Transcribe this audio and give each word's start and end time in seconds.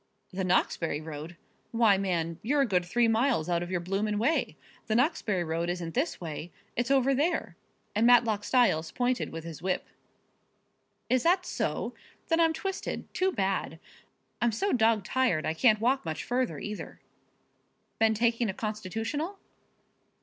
"The 0.33 0.43
Knoxbury 0.43 0.99
road? 0.99 1.37
Why, 1.69 1.95
man, 1.99 2.39
you're 2.41 2.61
a 2.61 2.65
good 2.65 2.83
three 2.83 3.07
miles 3.07 3.47
out 3.47 3.61
of 3.61 3.69
your 3.69 3.79
bloomin' 3.81 4.17
way. 4.17 4.57
The 4.87 4.95
Knoxbury 4.95 5.43
road 5.43 5.69
isn't 5.69 5.93
this 5.93 6.19
way 6.19 6.51
it's 6.75 6.89
over 6.89 7.13
there," 7.13 7.55
and 7.93 8.07
Matlock 8.07 8.43
Styles 8.43 8.89
pointed 8.91 9.29
with 9.31 9.43
his 9.43 9.61
whip. 9.61 9.85
"Is 11.07 11.21
that 11.21 11.45
so? 11.45 11.93
Then 12.29 12.39
I'm 12.39 12.51
twisted. 12.51 13.13
Too 13.13 13.31
bad! 13.31 13.79
I'm 14.41 14.51
so 14.51 14.73
dog 14.73 15.03
tired 15.03 15.45
I 15.45 15.53
can't 15.53 15.79
walk 15.79 16.03
much 16.03 16.23
further 16.23 16.57
either." 16.57 16.99
"Been 17.99 18.15
taking 18.15 18.49
a 18.49 18.55
constitutional?" 18.55 19.37